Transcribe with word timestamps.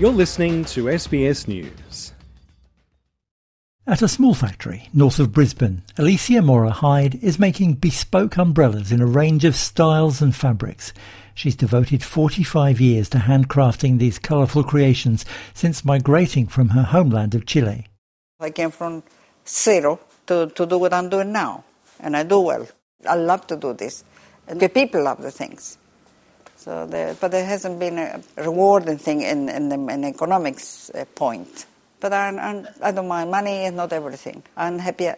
You're 0.00 0.12
listening 0.12 0.64
to 0.72 0.84
SBS 0.84 1.46
News. 1.46 2.14
At 3.86 4.00
a 4.00 4.08
small 4.08 4.32
factory 4.32 4.88
north 4.94 5.18
of 5.18 5.30
Brisbane, 5.30 5.82
Alicia 5.98 6.40
Mora 6.40 6.70
Hyde 6.70 7.22
is 7.22 7.38
making 7.38 7.74
bespoke 7.74 8.38
umbrellas 8.38 8.92
in 8.92 9.02
a 9.02 9.06
range 9.06 9.44
of 9.44 9.54
styles 9.54 10.22
and 10.22 10.34
fabrics. 10.34 10.94
She's 11.34 11.54
devoted 11.54 12.02
45 12.02 12.80
years 12.80 13.10
to 13.10 13.18
handcrafting 13.18 13.98
these 13.98 14.18
colourful 14.18 14.64
creations 14.64 15.26
since 15.52 15.84
migrating 15.84 16.46
from 16.46 16.70
her 16.70 16.84
homeland 16.84 17.34
of 17.34 17.44
Chile. 17.44 17.86
I 18.40 18.48
came 18.48 18.70
from 18.70 19.02
zero 19.46 20.00
to, 20.28 20.46
to 20.46 20.64
do 20.64 20.78
what 20.78 20.94
I'm 20.94 21.10
doing 21.10 21.30
now, 21.30 21.64
and 22.00 22.16
I 22.16 22.22
do 22.22 22.40
well. 22.40 22.66
I 23.06 23.16
love 23.16 23.46
to 23.48 23.56
do 23.58 23.74
this. 23.74 24.02
And 24.48 24.60
the 24.60 24.70
people 24.70 25.04
love 25.04 25.20
the 25.20 25.30
things. 25.30 25.76
So, 26.60 26.84
there, 26.84 27.14
but 27.14 27.30
there 27.30 27.46
hasn't 27.46 27.78
been 27.78 27.98
a 27.98 28.20
rewarding 28.36 28.98
thing 28.98 29.22
in 29.22 29.48
in 29.48 29.70
the 29.70 29.76
in 29.76 30.04
economics 30.04 30.90
uh, 30.90 31.06
point. 31.14 31.64
But 32.00 32.12
I, 32.12 32.28
I'm, 32.28 32.68
I 32.82 32.92
don't 32.92 33.08
mind. 33.08 33.30
Money 33.30 33.64
is 33.64 33.72
not 33.72 33.94
everything. 33.94 34.42
I'm 34.58 34.78
happy 34.78 35.08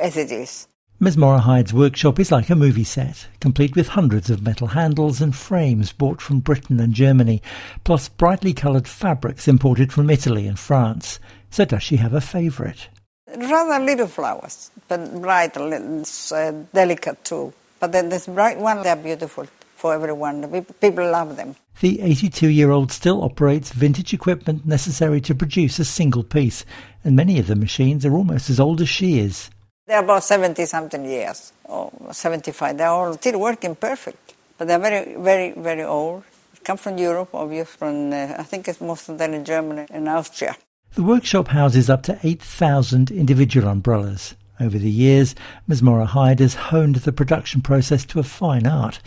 as 0.00 0.16
it 0.16 0.32
is. 0.32 0.66
Ms. 0.98 1.18
Mora 1.18 1.40
Hyde's 1.40 1.74
workshop 1.74 2.18
is 2.18 2.32
like 2.32 2.48
a 2.48 2.56
movie 2.56 2.84
set, 2.84 3.26
complete 3.40 3.76
with 3.76 3.88
hundreds 3.88 4.30
of 4.30 4.42
metal 4.42 4.68
handles 4.68 5.20
and 5.20 5.36
frames 5.36 5.92
bought 5.92 6.22
from 6.22 6.40
Britain 6.40 6.80
and 6.80 6.94
Germany, 6.94 7.42
plus 7.84 8.08
brightly 8.08 8.54
coloured 8.54 8.88
fabrics 8.88 9.48
imported 9.48 9.92
from 9.92 10.08
Italy 10.08 10.46
and 10.46 10.58
France. 10.58 11.20
So 11.50 11.66
does 11.66 11.82
she 11.82 11.96
have 11.96 12.14
a 12.14 12.22
favourite? 12.22 12.88
Rather 13.36 13.84
little 13.84 14.06
flowers, 14.06 14.70
but 14.88 15.20
bright, 15.20 15.58
and 15.58 16.10
uh, 16.32 16.52
delicate 16.72 17.22
too. 17.22 17.52
But 17.78 17.92
then 17.92 18.08
this 18.08 18.26
bright 18.26 18.58
one, 18.58 18.82
they're 18.82 18.96
beautiful 18.96 19.46
for 19.80 19.94
everyone. 19.94 20.64
People 20.80 21.10
love 21.10 21.36
them. 21.36 21.56
The 21.80 22.02
82 22.02 22.48
year 22.48 22.70
old 22.70 22.92
still 22.92 23.24
operates 23.24 23.72
vintage 23.72 24.12
equipment 24.12 24.66
necessary 24.66 25.20
to 25.22 25.34
produce 25.34 25.78
a 25.78 25.84
single 25.84 26.22
piece, 26.22 26.64
and 27.02 27.16
many 27.16 27.38
of 27.38 27.46
the 27.46 27.56
machines 27.56 28.04
are 28.04 28.14
almost 28.14 28.50
as 28.50 28.60
old 28.60 28.80
as 28.82 28.88
she 28.88 29.18
is. 29.18 29.50
They're 29.86 30.04
about 30.04 30.22
70 30.22 30.66
something 30.66 31.04
years, 31.04 31.52
or 31.64 31.90
75. 32.12 32.76
They're 32.76 32.88
all 32.88 33.14
still 33.14 33.40
working 33.40 33.74
perfect, 33.74 34.34
but 34.58 34.68
they're 34.68 34.78
very, 34.78 35.16
very, 35.16 35.52
very 35.52 35.82
old. 35.82 36.24
Come 36.62 36.76
from 36.76 36.98
Europe, 36.98 37.30
obviously, 37.32 37.78
from, 37.78 38.12
uh, 38.12 38.34
I 38.38 38.42
think 38.42 38.68
it's 38.68 38.82
most 38.82 39.08
of 39.08 39.16
them 39.16 39.32
in 39.32 39.44
Germany 39.46 39.86
and 39.90 40.06
Austria. 40.08 40.54
The 40.94 41.02
workshop 41.02 41.48
houses 41.48 41.88
up 41.88 42.02
to 42.04 42.18
8,000 42.22 43.10
individual 43.10 43.68
umbrellas. 43.68 44.34
Over 44.60 44.78
the 44.78 44.90
years, 44.90 45.34
Ms. 45.66 45.82
Mora 45.82 46.04
Hyde 46.04 46.40
has 46.40 46.54
honed 46.54 46.96
the 46.96 47.12
production 47.12 47.62
process 47.62 48.04
to 48.06 48.20
a 48.20 48.22
fine 48.22 48.66
art 48.66 49.00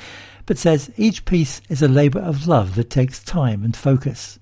but 0.46 0.58
says 0.58 0.92
each 0.98 1.26
piece 1.26 1.62
is 1.70 1.82
a 1.82 1.88
labour 1.88 2.20
of 2.20 2.48
love 2.48 2.76
that 2.76 2.90
takes 2.90 3.24
time 3.24 3.64
and 3.64 3.76
focus. 3.76 4.40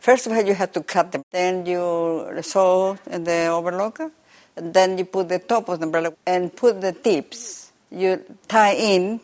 First 0.00 0.26
of 0.26 0.32
all, 0.32 0.42
you 0.42 0.54
have 0.54 0.72
to 0.72 0.82
cut 0.82 1.12
them. 1.12 1.22
Then 1.30 1.64
you 1.66 2.40
sew 2.42 2.98
the 3.04 3.48
overlocker. 3.50 4.10
And 4.56 4.74
then 4.74 4.98
you 4.98 5.04
put 5.04 5.28
the 5.28 5.38
top 5.38 5.68
of 5.68 5.78
the 5.78 5.86
umbrella 5.86 6.12
and 6.26 6.54
put 6.54 6.80
the 6.80 6.92
tips. 6.92 7.72
You 7.90 8.22
tie 8.48 8.74
in 8.74 9.20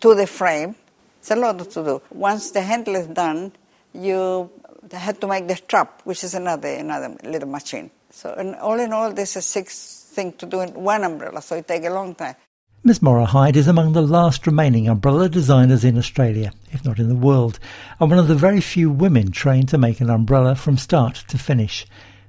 to 0.00 0.14
the 0.14 0.26
frame. 0.26 0.74
It's 1.18 1.30
a 1.30 1.36
lot 1.36 1.58
to 1.58 1.84
do. 1.84 2.02
Once 2.10 2.52
the 2.52 2.62
handle 2.62 2.94
is 2.94 3.08
done, 3.08 3.52
you 3.92 4.50
have 4.92 5.18
to 5.20 5.26
make 5.26 5.48
the 5.48 5.56
strap, 5.56 6.02
which 6.04 6.22
is 6.22 6.34
another 6.34 6.68
another 6.68 7.16
little 7.24 7.48
machine. 7.48 7.90
So, 8.10 8.30
all 8.62 8.78
in 8.78 8.92
all, 8.92 9.12
this 9.12 9.36
is 9.36 9.44
six 9.44 10.06
things 10.14 10.36
to 10.38 10.46
do 10.46 10.60
in 10.60 10.72
one 10.72 11.04
umbrella. 11.04 11.42
So 11.42 11.56
it 11.56 11.68
takes 11.68 11.86
a 11.86 11.90
long 11.90 12.14
time. 12.14 12.36
Miss 12.84 13.02
Mora 13.02 13.26
Hyde 13.26 13.56
is 13.56 13.66
among 13.66 13.92
the 13.94 14.02
last 14.02 14.46
remaining 14.46 14.86
umbrella 14.86 15.28
designers 15.28 15.84
in 15.84 15.98
Australia, 15.98 16.52
if 16.70 16.84
not 16.84 17.00
in 17.00 17.08
the 17.08 17.16
world, 17.16 17.58
and 17.98 18.10
one 18.10 18.18
of 18.18 18.28
the 18.28 18.36
very 18.36 18.60
few 18.60 18.90
women 18.90 19.32
trained 19.32 19.68
to 19.70 19.78
make 19.78 20.00
an 20.00 20.08
umbrella 20.08 20.54
from 20.54 20.78
start 20.78 21.24
to 21.26 21.36
finish. 21.36 21.84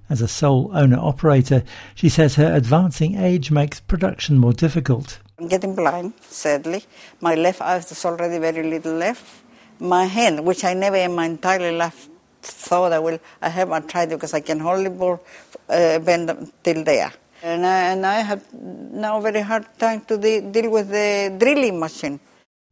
As 0.10 0.20
a 0.20 0.28
sole 0.28 0.72
owner-operator, 0.74 1.64
she 1.94 2.10
says 2.10 2.36
her 2.36 2.56
advancing 2.56 3.18
age 3.18 3.52
makes 3.52 3.82
production 3.82 4.40
more 4.40 4.54
difficult. 4.54 5.20
I'm 5.38 5.48
getting 5.48 5.76
blind, 5.76 6.14
sadly. 6.22 6.86
My 7.22 7.36
left 7.36 7.62
eye 7.62 7.78
is 7.78 8.06
already 8.06 8.40
very 8.40 8.64
little 8.68 8.94
left. 8.94 9.44
My 9.80 10.06
hand, 10.06 10.44
which 10.44 10.64
I 10.64 10.74
never 10.74 10.96
in 10.96 11.14
my 11.14 11.26
entire 11.26 11.72
life 11.72 12.10
thought 12.42 12.94
I 12.94 13.00
will, 13.00 13.20
I 13.42 13.50
haven't 13.50 13.90
tried 13.90 14.10
because 14.10 14.34
I 14.34 14.40
can 14.40 14.60
hold 14.60 14.98
ball, 14.98 15.22
uh, 15.70 16.00
bend 16.00 16.52
till 16.64 16.84
there. 16.84 17.12
And 17.44 17.66
I, 17.66 17.92
and 17.92 18.06
I 18.06 18.22
have 18.22 18.52
now 18.54 19.20
very 19.22 19.42
hard 19.42 19.66
time 19.78 20.02
to 20.02 20.18
de- 20.18 20.42
deal 20.42 20.72
with 20.72 20.90
the 20.90 21.36
drilling 21.38 21.80
machine. 21.80 22.20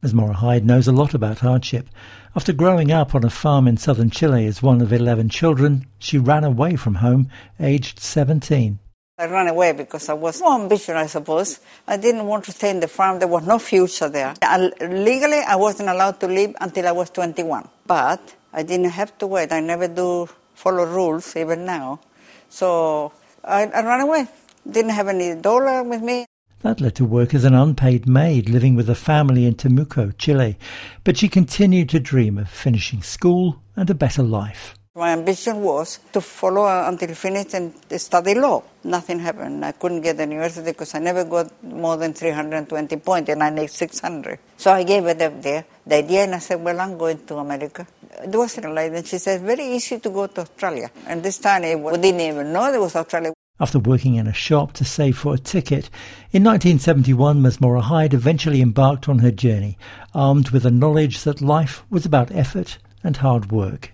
Ms. 0.01 0.13
Mora 0.13 0.33
Hyde 0.33 0.65
knows 0.65 0.87
a 0.87 0.91
lot 0.91 1.13
about 1.13 1.39
hardship. 1.39 1.87
After 2.35 2.53
growing 2.53 2.91
up 2.91 3.15
on 3.15 3.23
a 3.23 3.29
farm 3.29 3.67
in 3.67 3.77
southern 3.77 4.09
Chile 4.09 4.45
as 4.45 4.61
one 4.61 4.81
of 4.81 4.91
11 4.91 5.29
children, 5.29 5.87
she 5.99 6.17
ran 6.17 6.43
away 6.43 6.75
from 6.75 6.95
home 6.95 7.29
aged 7.59 7.99
17. 7.99 8.79
I 9.17 9.25
ran 9.27 9.47
away 9.47 9.71
because 9.71 10.09
I 10.09 10.13
was 10.13 10.41
more 10.41 10.59
ambitious, 10.59 10.89
I 10.89 11.05
suppose. 11.05 11.59
I 11.87 11.95
didn't 11.95 12.25
want 12.27 12.43
to 12.45 12.51
stay 12.51 12.69
in 12.69 12.81
the 12.81 12.87
farm. 12.87 13.19
There 13.19 13.29
was 13.29 13.47
no 13.47 13.59
future 13.59 14.09
there. 14.09 14.33
And 14.41 14.73
legally, 15.03 15.39
I 15.39 15.55
wasn't 15.55 15.89
allowed 15.89 16.19
to 16.19 16.27
leave 16.27 16.53
until 16.59 16.87
I 16.87 16.91
was 16.91 17.09
21. 17.11 17.67
But 17.87 18.35
I 18.51 18.63
didn't 18.63 18.89
have 18.89 19.17
to 19.19 19.27
wait. 19.27 19.53
I 19.53 19.61
never 19.61 19.87
do 19.87 20.27
follow 20.53 20.85
rules, 20.85 21.35
even 21.37 21.65
now. 21.65 22.01
So 22.49 23.13
I, 23.43 23.63
I 23.67 23.83
ran 23.83 24.01
away 24.01 24.27
didn't 24.69 24.91
have 24.91 25.07
any 25.07 25.35
dollar 25.35 25.83
with 25.83 26.01
me. 26.01 26.25
That 26.61 26.81
led 26.81 26.95
to 26.95 27.05
work 27.05 27.33
as 27.33 27.43
an 27.43 27.53
unpaid 27.53 28.07
maid 28.07 28.49
living 28.49 28.75
with 28.75 28.89
a 28.89 28.95
family 28.95 29.45
in 29.45 29.55
Temuco, 29.55 30.17
Chile. 30.17 30.57
But 31.03 31.17
she 31.17 31.27
continued 31.29 31.89
to 31.89 31.99
dream 31.99 32.39
of 32.39 32.49
finishing 32.49 33.03
school 33.03 33.61
and 33.75 33.89
a 33.89 33.93
better 33.93 34.23
life. 34.23 34.73
My 34.95 35.11
ambition 35.11 35.61
was 35.61 35.99
to 36.13 36.21
follow 36.21 36.65
until 36.87 37.13
finished 37.13 37.53
and 37.53 37.73
study 37.97 38.33
law. 38.33 38.63
Nothing 38.85 39.19
happened. 39.19 39.65
I 39.65 39.73
couldn't 39.73 40.01
get 40.01 40.15
the 40.15 40.23
university 40.23 40.71
because 40.71 40.95
I 40.95 40.99
never 40.99 41.25
got 41.25 41.51
more 41.61 41.97
than 41.97 42.13
320 42.13 42.95
points 42.97 43.29
and 43.29 43.43
I 43.43 43.49
need 43.49 43.69
600. 43.69 44.39
So 44.55 44.71
I 44.71 44.83
gave 44.83 45.05
it 45.05 45.21
up 45.21 45.41
there, 45.41 45.65
the 45.85 45.97
idea, 45.97 46.23
and 46.23 46.35
I 46.35 46.39
said, 46.39 46.63
well, 46.63 46.79
I'm 46.79 46.97
going 46.97 47.25
to 47.25 47.35
America. 47.35 47.85
It 48.23 48.33
wasn't 48.33 48.73
like 48.73 48.93
that. 48.93 49.05
She 49.05 49.17
said, 49.17 49.41
very 49.41 49.65
easy 49.65 49.99
to 49.99 50.09
go 50.09 50.27
to 50.27 50.41
Australia. 50.41 50.89
And 51.05 51.21
this 51.21 51.39
time 51.39 51.83
we 51.83 51.91
didn't 51.97 52.21
even 52.21 52.53
know 52.53 52.71
there 52.71 52.79
was 52.79 52.95
Australia. 52.95 53.33
After 53.57 53.79
working 53.79 54.15
in 54.15 54.27
a 54.27 54.33
shop 54.33 54.73
to 54.73 54.83
save 54.83 55.17
for 55.17 55.33
a 55.33 55.37
ticket, 55.37 55.89
in 56.33 56.43
1971 56.43 57.41
Ms. 57.41 57.61
Mora 57.61 57.79
Hyde 57.79 58.13
eventually 58.13 58.61
embarked 58.61 59.07
on 59.07 59.19
her 59.19 59.31
journey, 59.31 59.77
armed 60.13 60.49
with 60.49 60.63
the 60.63 60.71
knowledge 60.71 61.23
that 61.23 61.39
life 61.39 61.85
was 61.89 62.05
about 62.05 62.35
effort 62.35 62.79
and 63.01 63.15
hard 63.15 63.53
work. 63.53 63.93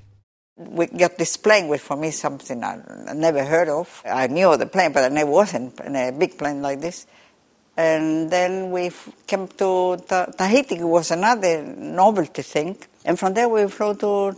We 0.58 0.88
got 0.88 1.20
this 1.20 1.38
plane, 1.38 1.68
which 1.68 1.82
for 1.82 1.96
me 1.96 2.10
something 2.10 2.64
I 2.64 3.14
never 3.14 3.44
heard 3.46 3.70
of. 3.70 4.02
I 4.04 4.26
knew 4.28 4.52
of 4.52 4.58
the 4.58 4.66
plane, 4.66 4.94
but 4.94 5.04
I 5.04 5.10
never 5.10 5.30
was 5.30 5.54
in 5.54 5.72
a 5.96 6.12
big 6.12 6.40
plane 6.40 6.64
like 6.64 6.82
this. 6.82 7.06
And 7.78 8.32
then 8.32 8.72
we 8.72 8.90
came 9.28 9.48
to 9.48 9.98
Tahiti, 10.38 10.78
it 10.78 10.84
was 10.84 11.12
another 11.12 11.62
novelty 11.62 12.42
thing. 12.42 12.78
And 13.06 13.18
from 13.18 13.36
there 13.36 13.48
we 13.48 13.68
flew 13.68 13.94
to, 13.96 14.36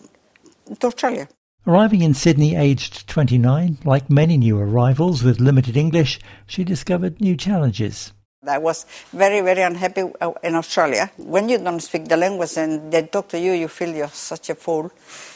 to 0.79 0.87
Australia. 0.87 1.29
Arriving 1.65 2.01
in 2.01 2.13
Sydney 2.13 2.57
aged 2.57 3.07
29, 3.07 3.77
like 3.85 4.09
many 4.09 4.35
new 4.35 4.59
arrivals 4.59 5.23
with 5.23 5.39
limited 5.39 5.77
English, 5.77 6.19
she 6.45 6.65
discovered 6.65 7.21
new 7.21 7.37
challenges. 7.37 8.11
I 8.45 8.57
was 8.57 8.85
very, 9.13 9.39
very 9.39 9.61
unhappy 9.61 10.11
uh, 10.19 10.33
in 10.43 10.55
Australia. 10.55 11.09
When 11.15 11.47
you 11.47 11.59
don't 11.59 11.79
speak 11.79 12.09
the 12.09 12.17
language 12.17 12.57
and 12.57 12.91
they 12.91 13.03
talk 13.03 13.29
to 13.29 13.39
you, 13.39 13.53
you 13.53 13.69
feel 13.69 13.95
you're 13.95 14.09
such 14.09 14.49
a 14.49 14.55
fool. 14.55 14.91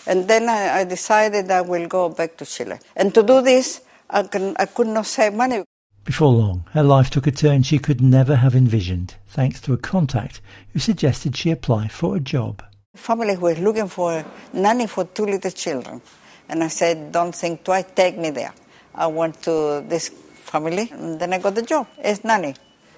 And 0.06 0.28
then 0.28 0.50
I, 0.50 0.80
I 0.80 0.84
decided 0.84 1.50
I 1.50 1.62
will 1.62 1.88
go 1.88 2.10
back 2.10 2.36
to 2.38 2.46
Chile. 2.46 2.78
And 2.98 3.14
to 3.14 3.24
do 3.24 3.42
this, 3.42 3.80
I, 4.10 4.24
can, 4.24 4.54
I 4.60 4.66
could 4.66 4.88
not 4.88 5.06
save 5.06 5.34
money. 5.34 5.64
Before 6.04 6.34
long, 6.34 6.66
her 6.74 6.84
life 6.84 7.10
took 7.10 7.28
a 7.28 7.32
turn 7.32 7.64
she 7.64 7.80
could 7.80 8.02
never 8.02 8.36
have 8.36 8.54
envisioned, 8.54 9.16
thanks 9.28 9.62
to 9.62 9.72
a 9.72 9.78
contact 9.78 10.42
who 10.74 10.80
suggested 10.80 11.38
she 11.38 11.52
apply 11.52 11.88
for 11.88 12.18
a 12.18 12.20
job 12.20 12.62
family 12.98 13.38
was 13.38 13.58
looking 13.60 13.88
for 13.88 14.26
nanny 14.54 14.88
for 14.88 15.06
two 15.06 15.26
little 15.26 15.52
children. 15.52 16.02
And 16.50 16.64
I 16.64 16.68
said, 16.68 17.12
don't 17.12 17.34
think 17.34 17.64
twice, 17.64 17.86
take 17.96 18.18
me 18.18 18.30
there. 18.32 18.54
I 18.96 19.08
went 19.08 19.42
to 19.44 19.84
this 19.88 20.10
family, 20.10 20.90
and 20.92 21.20
then 21.20 21.34
I 21.34 21.40
got 21.40 21.56
the 21.56 21.62
job 21.62 21.88
as 22.00 22.24
nanny. 22.24 22.56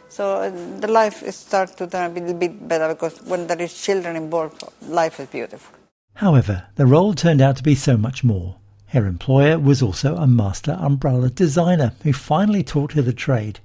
So 0.07 0.37
uh, 0.37 0.79
the 0.79 0.87
life 0.87 1.29
started 1.31 1.77
to 1.77 1.87
turn 1.87 2.11
a 2.11 2.13
little 2.13 2.33
bit 2.33 2.67
better 2.67 2.93
because 2.93 3.21
when 3.23 3.47
there 3.47 3.61
is 3.61 3.79
children 3.79 4.15
involved, 4.15 4.63
life 4.87 5.19
is 5.19 5.27
beautiful. 5.27 5.75
However, 6.15 6.67
the 6.75 6.85
role 6.85 7.13
turned 7.13 7.41
out 7.41 7.57
to 7.57 7.63
be 7.63 7.75
so 7.75 7.95
much 7.95 8.23
more. 8.23 8.55
Her 8.87 9.05
employer 9.05 9.59
was 9.59 9.83
also 9.83 10.15
a 10.15 10.25
master 10.25 10.75
umbrella 10.79 11.29
designer 11.29 11.93
who 12.03 12.11
finally 12.11 12.63
taught 12.63 12.93
her 12.93 13.03
the 13.03 13.13
trade. 13.13 13.59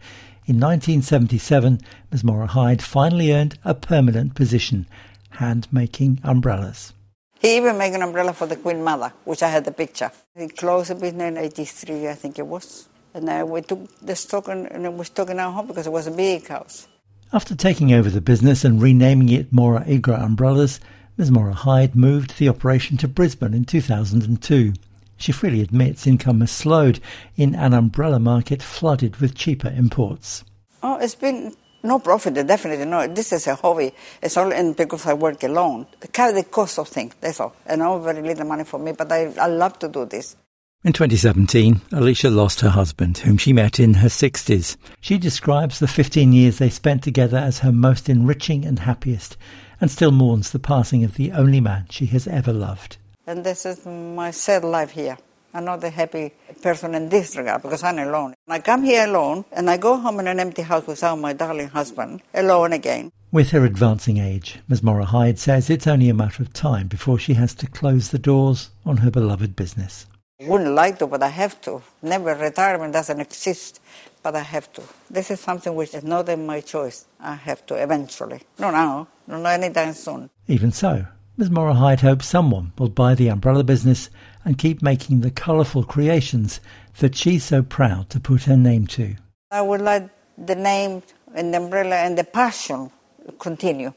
In 0.46 0.60
1977, 0.60 1.80
Ms. 2.12 2.22
Mora 2.22 2.46
Hyde 2.48 2.82
finally 2.82 3.32
earned 3.32 3.58
a 3.64 3.75
permanent 3.75 4.34
position 4.34 4.87
hand 5.36 5.69
making 5.72 6.20
umbrellas. 6.25 6.92
He 7.40 7.56
even 7.56 7.76
made 7.76 7.92
an 7.92 8.02
umbrella 8.02 8.32
for 8.32 8.46
the 8.46 8.56
Queen 8.56 8.82
Mother, 8.82 9.12
which 9.25 9.42
I 9.42 9.48
had 9.48 9.64
the 9.64 9.72
picture. 9.72 10.10
He 10.36 10.48
closed 10.48 10.90
the 10.90 10.94
business 10.94 11.28
in 11.28 11.36
83, 11.36 12.08
I 12.08 12.14
think 12.14 12.38
it 12.38 12.46
was. 12.46 12.88
And 13.12 13.28
uh, 13.28 13.44
we 13.46 13.60
took 13.60 13.86
the 14.00 14.16
stock 14.16 14.48
and, 14.48 14.66
and 14.72 14.98
we 14.98 15.04
stuck 15.04 15.31
in 15.31 15.38
our 15.38 15.52
home 15.52 15.66
because 15.66 15.86
it 15.86 15.92
was 15.92 16.06
a 16.06 16.10
big 16.10 16.46
house. 16.48 16.88
After 17.32 17.54
taking 17.54 17.92
over 17.92 18.08
the 18.10 18.20
business 18.20 18.64
and 18.64 18.81
renaming 18.81 19.28
it 19.28 19.52
Mora 19.52 19.84
Igra 19.84 20.22
Umbrellas, 20.22 20.81
Ms. 21.16 21.31
Mora 21.31 21.52
Hyde 21.52 21.94
moved 21.94 22.38
the 22.38 22.48
operation 22.48 22.96
to 22.98 23.08
Brisbane 23.08 23.54
in 23.54 23.64
2002. 23.64 24.72
She 25.16 25.32
freely 25.32 25.60
admits 25.60 26.06
income 26.06 26.40
has 26.40 26.50
slowed 26.50 26.98
in 27.37 27.54
an 27.54 27.72
umbrella 27.72 28.19
market 28.19 28.62
flooded 28.62 29.16
with 29.16 29.34
cheaper 29.34 29.69
imports. 29.69 30.44
Oh, 30.82 30.98
it's 30.98 31.14
been 31.14 31.54
no 31.84 31.98
profit, 31.98 32.34
definitely 32.46 32.86
no. 32.86 33.06
This 33.06 33.32
is 33.32 33.46
a 33.46 33.54
hobby. 33.54 33.92
It's 34.22 34.36
all 34.36 34.50
in 34.52 34.72
because 34.72 35.06
I 35.06 35.14
work 35.14 35.42
alone. 35.42 35.86
Carry 36.12 36.32
the 36.32 36.44
cost 36.44 36.78
of 36.78 36.88
things, 36.88 37.14
that's 37.20 37.40
all. 37.40 37.54
And 37.66 37.81
no 37.81 37.98
very 37.98 38.22
little 38.22 38.46
money 38.46 38.64
for 38.64 38.78
me, 38.78 38.92
but 38.92 39.12
I, 39.12 39.32
I 39.38 39.46
love 39.46 39.78
to 39.81 39.88
do 39.88 40.04
this. 40.06 40.36
In 40.82 40.92
2017, 40.92 41.81
Alicia 41.92 42.28
lost 42.28 42.60
her 42.60 42.69
husband, 42.69 43.19
whom 43.19 43.38
she 43.38 43.54
met 43.54 43.81
in 43.81 43.94
her 43.94 44.08
60s. 44.08 44.76
She 45.00 45.16
describes 45.16 45.78
the 45.78 45.88
15 45.88 46.32
years 46.32 46.58
they 46.58 46.69
spent 46.69 47.02
together 47.02 47.38
as 47.38 47.60
her 47.60 47.72
most 47.72 48.10
enriching 48.10 48.66
and 48.66 48.80
happiest, 48.80 49.38
and 49.80 49.90
still 49.90 50.10
mourns 50.10 50.50
the 50.50 50.58
passing 50.58 51.02
of 51.02 51.14
the 51.14 51.32
only 51.32 51.60
man 51.60 51.87
she 51.88 52.06
has 52.06 52.26
ever 52.26 52.52
loved. 52.52 52.98
And 53.26 53.44
this 53.44 53.64
is 53.64 53.87
my 53.87 54.30
sad 54.30 54.62
life 54.64 54.90
here. 54.90 55.16
I'm 55.56 55.64
not 55.64 55.84
a 55.84 55.90
happy 55.90 56.32
person 56.62 56.96
in 56.96 57.08
this 57.08 57.36
regard 57.36 57.62
because 57.62 57.84
I'm 57.84 58.00
alone. 58.00 58.34
I 58.48 58.58
come 58.58 58.82
here 58.82 59.06
alone 59.06 59.44
and 59.52 59.70
I 59.70 59.76
go 59.76 59.96
home 59.96 60.18
in 60.18 60.26
an 60.26 60.40
empty 60.40 60.62
house 60.62 60.84
without 60.84 61.20
my 61.20 61.32
darling 61.32 61.68
husband, 61.68 62.22
alone 62.34 62.72
again. 62.72 63.12
With 63.30 63.50
her 63.50 63.64
advancing 63.64 64.18
age, 64.18 64.58
Ms. 64.66 64.82
Mora 64.82 65.04
Hyde 65.04 65.38
says 65.38 65.70
it's 65.70 65.86
only 65.86 66.08
a 66.08 66.14
matter 66.14 66.42
of 66.42 66.52
time 66.52 66.88
before 66.88 67.20
she 67.20 67.34
has 67.34 67.54
to 67.54 67.68
close 67.68 68.08
the 68.08 68.18
doors 68.18 68.70
on 68.84 68.96
her 68.98 69.12
beloved 69.12 69.54
business. 69.54 70.06
I 70.42 70.48
wouldn't 70.48 70.74
like 70.74 70.98
to, 70.98 71.06
but 71.06 71.22
I 71.22 71.28
have 71.28 71.60
to. 71.62 71.80
Never 72.02 72.34
retirement 72.34 72.92
doesn't 72.92 73.20
exist, 73.20 73.80
but 74.24 74.34
I 74.34 74.40
have 74.40 74.72
to. 74.72 74.82
This 75.08 75.30
is 75.30 75.38
something 75.38 75.76
which 75.76 75.94
is 75.94 76.02
not 76.02 76.28
in 76.28 76.44
my 76.44 76.62
choice. 76.62 77.06
I 77.20 77.34
have 77.34 77.64
to 77.66 77.76
eventually. 77.76 78.40
No 78.58 78.72
now, 78.72 79.06
not 79.28 79.46
anytime 79.46 79.92
soon. 79.92 80.30
Even 80.48 80.72
so, 80.72 81.06
Ms. 81.36 81.50
Mora 81.50 81.75
Hyde 81.75 82.02
hopes 82.02 82.26
someone 82.26 82.72
will 82.78 82.88
buy 82.88 83.16
the 83.16 83.26
umbrella 83.26 83.64
business 83.64 84.08
and 84.44 84.56
keep 84.56 84.82
making 84.82 85.20
the 85.20 85.32
colourful 85.32 85.82
creations 85.82 86.60
that 87.00 87.16
she's 87.16 87.42
so 87.42 87.60
proud 87.60 88.08
to 88.10 88.20
put 88.20 88.44
her 88.44 88.56
name 88.56 88.86
to. 88.86 89.16
I 89.50 89.60
would 89.60 89.81
like 89.81 90.08
the 90.38 90.54
name 90.54 91.02
and 91.34 91.52
the 91.52 91.58
umbrella 91.58 91.96
and 91.96 92.16
the 92.16 92.22
passion 92.22 92.92
continue. 93.40 93.92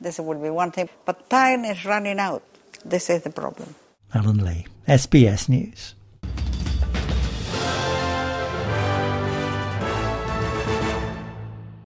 This 0.00 0.18
would 0.18 0.42
be 0.42 0.50
one 0.50 0.72
thing. 0.72 0.88
But 1.04 1.30
time 1.30 1.64
is 1.64 1.84
running 1.84 2.18
out. 2.18 2.42
This 2.84 3.10
is 3.10 3.22
the 3.22 3.30
problem. 3.30 3.76
Alan 4.12 4.44
Lee, 4.44 4.66
SBS 4.88 5.48
News. 5.48 5.94